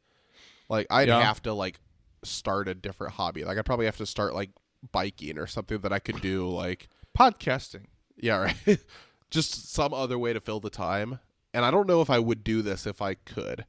[0.68, 1.22] Like, I'd Yeah.
[1.22, 1.80] have to, like,
[2.22, 3.46] start a different hobby.
[3.46, 4.50] Like, I'd probably have to start, like,
[4.92, 6.88] biking or something that I could do, like,
[7.18, 7.86] Podcasting.
[8.18, 8.80] yeah, right.
[9.30, 11.20] Just some other way to fill the time.
[11.54, 13.66] And I don't know if I would do this if I could.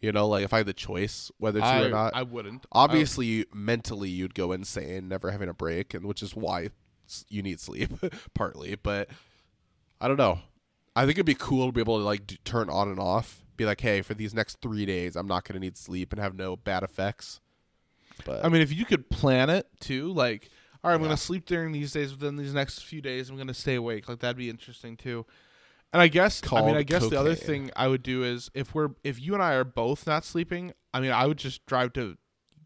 [0.00, 2.14] You know, like if I had the choice whether to I, or not.
[2.14, 2.64] I wouldn't.
[2.72, 6.70] Obviously, mentally you'd go insane, never having a break, and which is why
[7.28, 7.90] you need sleep,
[8.34, 8.76] partly.
[8.76, 9.08] But
[10.00, 10.38] I don't know.
[10.96, 13.44] I think it'd be cool to be able to like d- turn on and off.
[13.58, 16.20] Be like, hey, for these next three days, I'm not going to need sleep and
[16.20, 17.40] have no bad effects.
[18.24, 20.48] But I mean, if you could plan it too, like,
[20.82, 21.08] all right, I'm Yeah.
[21.08, 24.08] gonna sleep during these days, but then these next few days I'm gonna stay awake.
[24.08, 25.26] Like that'd be interesting too.
[25.92, 28.74] And I guess I mean I guess the other thing I would do is if
[28.74, 31.92] we're if you and I are both not sleeping, I mean I would just drive
[31.94, 32.16] to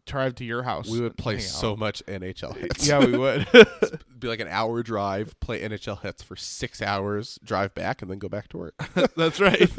[0.05, 0.87] drive to your house.
[0.87, 2.87] We would play so much NHL Hitz.
[2.87, 3.47] Yeah, we would.
[4.19, 8.19] be like an hour drive, play NHL Hitz for six hours, drive back, and then
[8.19, 8.75] go back to work.
[9.17, 9.69] That's right.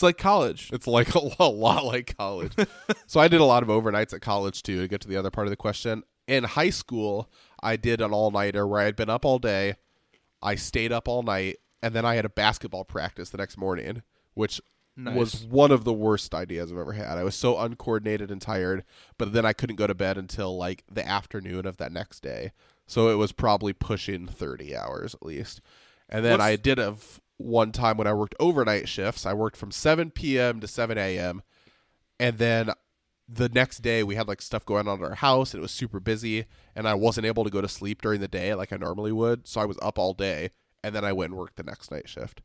[0.00, 0.70] It's like college.
[0.72, 2.52] It's like a lot, a lot like college.
[3.06, 4.80] so I did a lot of overnights at college too.
[4.80, 7.28] To get to the other part of the question, in high school,
[7.62, 9.74] I did an all nighter where I had been up all day.
[10.42, 14.02] I stayed up all night, and then I had a basketball practice the next morning,
[14.32, 14.58] which
[15.16, 17.18] was one of the worst ideas I've ever had.
[17.18, 18.84] I was so uncoordinated and tired,
[19.18, 22.52] but then I couldn't go to bed until like the afternoon of that next day.
[22.86, 25.60] So it was probably pushing 30 hours at least.
[26.08, 29.24] And then What's- I did a f- one time when I worked overnight shifts.
[29.26, 30.60] I worked from 7 p.m.
[30.60, 31.42] to 7 a.m.
[32.18, 32.70] And then
[33.28, 35.70] the next day we had like stuff going on at our house and it was
[35.70, 38.76] super busy and I wasn't able to go to sleep during the day like I
[38.76, 39.46] normally would.
[39.46, 40.50] So I was up all day
[40.82, 42.42] and then I went and worked the next night shift.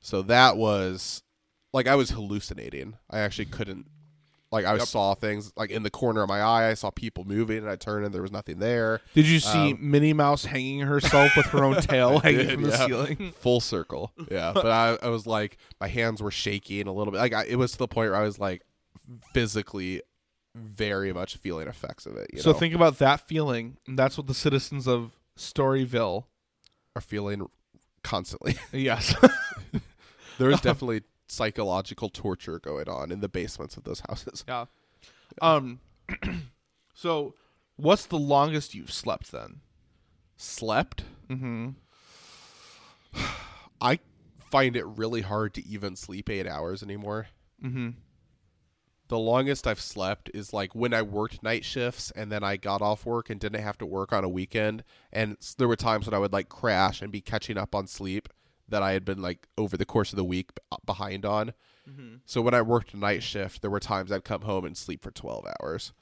[0.00, 1.22] So that was
[1.72, 2.96] like I was hallucinating.
[3.08, 3.86] I actually couldn't
[4.52, 6.68] like I saw things like in the corner of my eye.
[6.70, 9.00] I saw people moving and I turned and there was nothing there.
[9.14, 12.62] Did you see um, Minnie Mouse hanging herself with her own tail hanging did, from
[12.64, 12.86] the yeah.
[12.86, 13.32] ceiling?
[13.36, 14.12] Full circle.
[14.30, 14.52] Yeah.
[14.52, 17.18] but I, I was like my hands were shaking a little bit.
[17.18, 18.62] Like I, it was to the point where I was like
[19.32, 20.02] physically
[20.54, 22.28] very much feeling effects of it.
[22.32, 22.58] You So know?
[22.58, 26.24] think about that feeling, and that's what the citizens of Storyville.
[26.96, 27.48] are feeling
[28.02, 28.56] constantly.
[28.72, 29.14] Yes.
[30.38, 34.44] there is definitely psychological torture going on in the basements of those houses.
[34.46, 34.66] yeah.
[35.40, 35.80] Um.
[36.94, 37.34] so,
[37.76, 39.60] what's the longest you've slept then?
[40.36, 41.04] Slept.
[41.28, 41.70] Mm-hmm.
[43.80, 44.00] I
[44.50, 47.28] find it really hard to even sleep eight hours anymore.
[47.64, 47.90] Mm-hmm.
[49.08, 52.80] The longest I've slept is like when I worked night shifts and then I got
[52.80, 54.84] off work and didn't have to work on a weekend.
[55.12, 58.28] And there were times when I would like crash and be catching up on sleep
[58.70, 61.52] that I had been like over the course of the week uh, behind on.
[61.88, 62.16] Mm-hmm.
[62.24, 65.10] So when I worked night shift, there were times I'd come home and sleep for
[65.10, 65.92] 12 hours.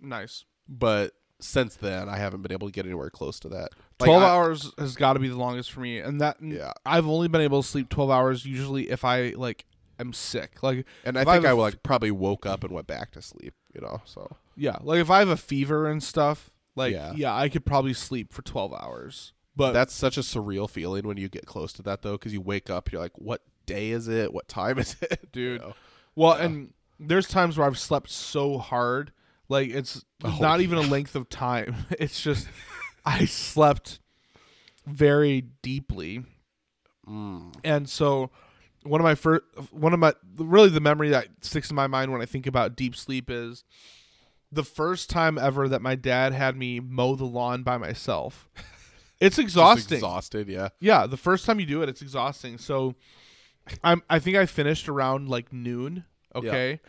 [0.00, 0.44] Nice.
[0.68, 3.70] But since then, I haven't been able to get anywhere close to that.
[3.98, 6.72] Like, Twelve I- hours has got to be the longest for me, and that Yeah.
[6.86, 9.64] I've only been able to sleep twelve hours usually if I like
[9.98, 10.62] am sick.
[10.62, 13.54] Like, And I think I, I, like probably woke up and went back to sleep,
[13.74, 14.02] you know.
[14.04, 17.12] So yeah, like if I have a fever and stuff, like Yeah.
[17.16, 19.32] yeah, I could probably sleep for twelve hours.
[19.54, 22.40] But that's such a surreal feeling when you get close to that though because you
[22.40, 25.60] wake up you're like what day is it what time is it Dude.
[25.60, 25.74] You know?
[26.14, 29.12] Well, and there's times where I've slept so hard,
[29.48, 31.74] like it's Oh, not even a length of time.
[31.98, 32.48] It's just
[33.04, 33.98] I slept
[34.86, 36.24] very deeply,
[37.08, 37.52] Mm.
[37.64, 38.30] and so
[38.84, 42.12] one of my first, one of my really the memory that sticks in my mind
[42.12, 43.64] when I think about deep sleep is
[44.52, 48.48] the first time ever that my dad had me mow the lawn by myself.
[49.22, 49.96] It's Just exhausting.
[49.98, 52.58] exhausted yeah Yeah, the first time you do it, it's exhausting.
[52.58, 52.94] So,
[53.84, 56.04] I'm I think I finished around like noon.
[56.34, 56.80] Okay,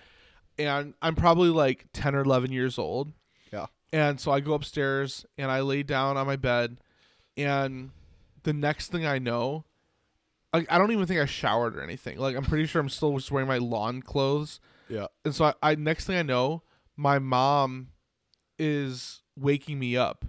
[0.57, 3.11] and I'm probably like ten or eleven years old.
[3.51, 6.77] yeah And so I go upstairs and I lay down on my bed,
[7.37, 7.91] and
[8.43, 9.65] the next thing I know,
[10.53, 12.17] like I don't even think I showered or anything.
[12.17, 14.59] Like I'm pretty sure I'm still just wearing my lawn clothes.
[14.89, 16.63] yeah And so I, I next thing I know,
[16.97, 17.89] my mom
[18.59, 20.25] is waking me up.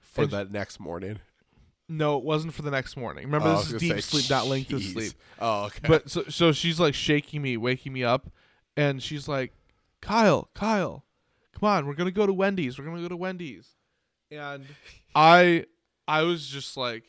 [0.00, 1.18] for And- that next morning
[1.88, 3.24] No, it wasn't for the next morning.
[3.26, 5.12] Remember, Oh, this is deep say, sleep, not length of sleep.
[5.40, 8.28] oh okay But so so she's like shaking me, waking me up,
[8.76, 9.52] and she's like,
[10.00, 11.04] "Kyle, Kyle,
[11.58, 12.78] come on, we're gonna go to Wendy's.
[12.78, 13.68] We're gonna go to Wendy's."
[14.30, 14.66] And
[15.14, 15.66] I
[16.08, 17.04] I was just like,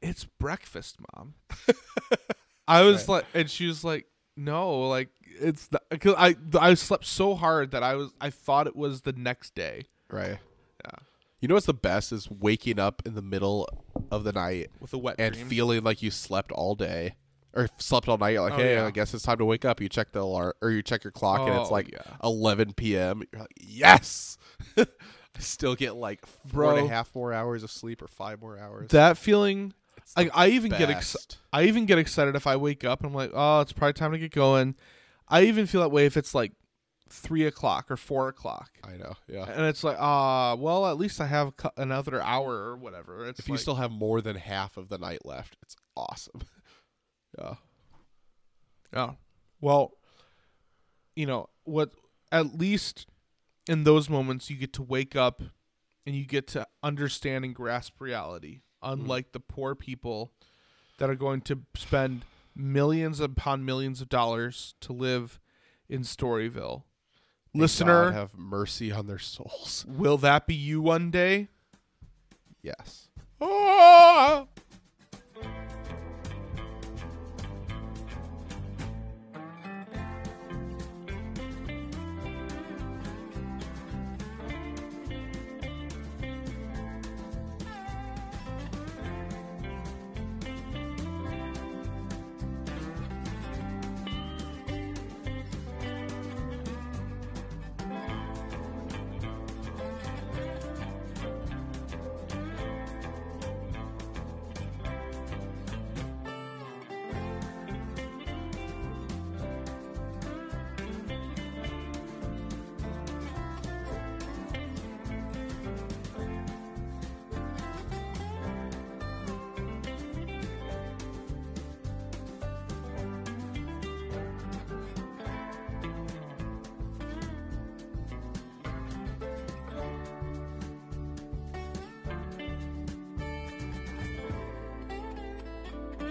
[0.00, 1.34] "It's breakfast, mom."
[2.68, 5.08] I was like, and she was like, "No, like
[5.38, 9.12] it's because I I slept so hard that I was I thought it was the
[9.12, 10.38] next day right.
[11.40, 13.68] You know what's the best is waking up in the middle
[14.10, 15.46] of the night with a wet and dream.
[15.48, 17.14] feeling like you slept all day
[17.54, 18.86] or slept all night you're like Oh, hey yeah.
[18.86, 21.10] i guess it's time to wake up you check the alarm or you check your
[21.10, 22.16] clock and it's Oh, like yeah.
[22.22, 24.38] 11 p.m you're like yes
[24.78, 24.86] i
[25.38, 26.86] still get like four and Bro.
[26.86, 29.72] a half more hours of sleep or five more hours that feeling
[30.16, 31.16] like I even get ex-
[31.52, 34.12] I even get excited if I wake up and I'm like, oh, it's probably time
[34.12, 34.76] to get going.
[35.28, 36.52] I even feel that way if it's like
[37.08, 41.20] three o'clock or four o'clock, i know yeah and it's like, ah, well, at least
[41.20, 43.24] I have another hour or whatever.
[43.26, 46.42] It's if you still have more than half of the night left it's awesome
[47.38, 47.54] yeah
[48.92, 49.12] yeah,
[49.60, 49.92] well,
[51.14, 51.90] you know what?
[52.32, 53.06] At least
[53.68, 55.42] in those moments, you get to wake up
[56.06, 58.60] and you get to understand and grasp reality.
[58.82, 60.32] Unlike the poor people
[60.98, 65.40] that are going to spend millions upon millions of dollars to live
[65.88, 66.84] in Storyville.
[67.56, 71.48] May Listener, God have mercy on their souls will that be you one day?
[72.62, 73.08] yes
[73.40, 74.48] Oh!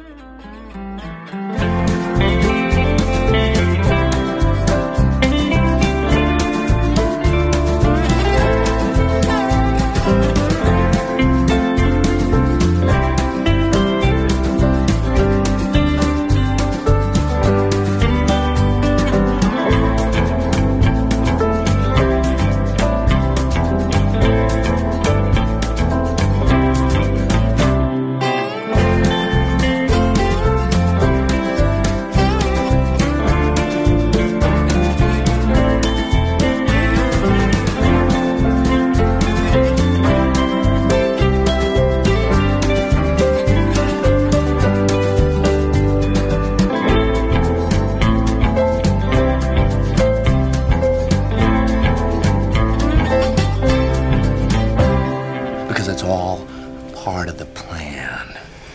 [0.06, 0.55] mm -hmm.